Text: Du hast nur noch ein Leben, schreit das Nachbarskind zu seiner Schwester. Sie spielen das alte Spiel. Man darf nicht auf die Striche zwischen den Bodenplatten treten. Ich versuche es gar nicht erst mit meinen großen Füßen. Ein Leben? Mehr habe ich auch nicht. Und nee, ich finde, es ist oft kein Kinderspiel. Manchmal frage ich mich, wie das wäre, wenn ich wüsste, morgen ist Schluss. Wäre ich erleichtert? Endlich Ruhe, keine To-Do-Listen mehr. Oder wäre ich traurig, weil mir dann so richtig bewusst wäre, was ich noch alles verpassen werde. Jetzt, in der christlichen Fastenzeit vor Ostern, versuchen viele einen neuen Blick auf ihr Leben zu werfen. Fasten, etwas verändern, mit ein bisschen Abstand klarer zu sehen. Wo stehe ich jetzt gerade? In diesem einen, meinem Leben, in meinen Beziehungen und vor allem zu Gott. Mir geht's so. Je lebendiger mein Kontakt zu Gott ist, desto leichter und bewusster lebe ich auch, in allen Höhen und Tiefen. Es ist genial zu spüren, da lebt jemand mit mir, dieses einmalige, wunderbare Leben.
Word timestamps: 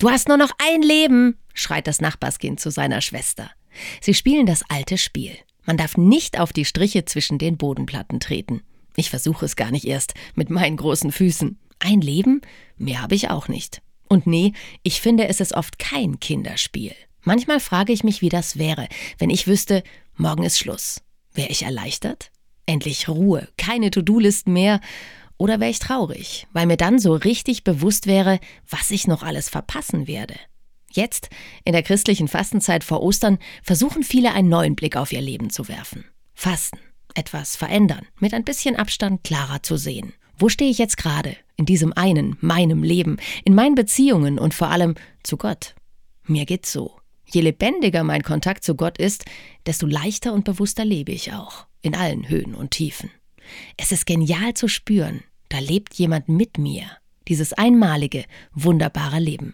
Du 0.00 0.08
hast 0.10 0.28
nur 0.28 0.36
noch 0.36 0.52
ein 0.58 0.80
Leben, 0.82 1.36
schreit 1.54 1.88
das 1.88 2.00
Nachbarskind 2.00 2.60
zu 2.60 2.70
seiner 2.70 3.00
Schwester. 3.00 3.50
Sie 4.00 4.14
spielen 4.14 4.46
das 4.46 4.62
alte 4.68 4.96
Spiel. 4.96 5.36
Man 5.64 5.76
darf 5.76 5.96
nicht 5.96 6.38
auf 6.38 6.52
die 6.52 6.64
Striche 6.64 7.04
zwischen 7.04 7.38
den 7.38 7.56
Bodenplatten 7.56 8.20
treten. 8.20 8.62
Ich 8.94 9.10
versuche 9.10 9.44
es 9.44 9.56
gar 9.56 9.72
nicht 9.72 9.86
erst 9.86 10.14
mit 10.36 10.50
meinen 10.50 10.76
großen 10.76 11.10
Füßen. 11.10 11.58
Ein 11.80 12.00
Leben? 12.00 12.42
Mehr 12.76 13.02
habe 13.02 13.16
ich 13.16 13.28
auch 13.28 13.48
nicht. 13.48 13.82
Und 14.08 14.28
nee, 14.28 14.52
ich 14.84 15.00
finde, 15.00 15.26
es 15.26 15.40
ist 15.40 15.52
oft 15.52 15.80
kein 15.80 16.20
Kinderspiel. 16.20 16.94
Manchmal 17.24 17.58
frage 17.58 17.92
ich 17.92 18.04
mich, 18.04 18.22
wie 18.22 18.28
das 18.28 18.56
wäre, 18.56 18.86
wenn 19.18 19.30
ich 19.30 19.48
wüsste, 19.48 19.82
morgen 20.16 20.44
ist 20.44 20.60
Schluss. 20.60 21.02
Wäre 21.34 21.48
ich 21.48 21.64
erleichtert? 21.64 22.30
Endlich 22.66 23.08
Ruhe, 23.08 23.48
keine 23.56 23.90
To-Do-Listen 23.90 24.52
mehr. 24.52 24.80
Oder 25.38 25.60
wäre 25.60 25.70
ich 25.70 25.78
traurig, 25.78 26.46
weil 26.52 26.66
mir 26.66 26.76
dann 26.76 26.98
so 26.98 27.14
richtig 27.14 27.64
bewusst 27.64 28.06
wäre, 28.06 28.40
was 28.68 28.90
ich 28.90 29.06
noch 29.06 29.22
alles 29.22 29.48
verpassen 29.48 30.06
werde. 30.08 30.34
Jetzt, 30.90 31.30
in 31.64 31.72
der 31.72 31.82
christlichen 31.82 32.28
Fastenzeit 32.28 32.82
vor 32.82 33.02
Ostern, 33.02 33.38
versuchen 33.62 34.02
viele 34.02 34.32
einen 34.32 34.48
neuen 34.48 34.74
Blick 34.74 34.96
auf 34.96 35.12
ihr 35.12 35.20
Leben 35.20 35.50
zu 35.50 35.68
werfen. 35.68 36.04
Fasten, 36.34 36.80
etwas 37.14 37.56
verändern, 37.56 38.06
mit 38.18 38.34
ein 38.34 38.44
bisschen 38.44 38.74
Abstand 38.76 39.22
klarer 39.22 39.62
zu 39.62 39.76
sehen. 39.76 40.12
Wo 40.36 40.48
stehe 40.48 40.70
ich 40.70 40.78
jetzt 40.78 40.96
gerade? 40.96 41.36
In 41.56 41.66
diesem 41.66 41.92
einen, 41.92 42.36
meinem 42.40 42.82
Leben, 42.82 43.18
in 43.44 43.54
meinen 43.54 43.74
Beziehungen 43.74 44.38
und 44.38 44.54
vor 44.54 44.68
allem 44.68 44.94
zu 45.22 45.36
Gott. 45.36 45.74
Mir 46.24 46.46
geht's 46.46 46.72
so. 46.72 46.96
Je 47.26 47.42
lebendiger 47.42 48.04
mein 48.04 48.22
Kontakt 48.22 48.64
zu 48.64 48.74
Gott 48.74 48.98
ist, 48.98 49.24
desto 49.66 49.86
leichter 49.86 50.32
und 50.32 50.44
bewusster 50.44 50.84
lebe 50.84 51.12
ich 51.12 51.32
auch, 51.32 51.66
in 51.82 51.94
allen 51.94 52.28
Höhen 52.28 52.54
und 52.54 52.70
Tiefen. 52.70 53.10
Es 53.76 53.92
ist 53.92 54.06
genial 54.06 54.54
zu 54.54 54.68
spüren, 54.68 55.22
da 55.48 55.58
lebt 55.58 55.94
jemand 55.94 56.28
mit 56.28 56.58
mir, 56.58 56.86
dieses 57.28 57.52
einmalige, 57.52 58.24
wunderbare 58.52 59.18
Leben. 59.20 59.46